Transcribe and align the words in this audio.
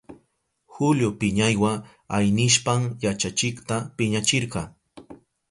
Julio 0.75 1.09
piñaywa 1.19 1.71
aynishpan 2.21 2.81
yachachikta 3.05 3.75
piñachirka. 3.97 4.61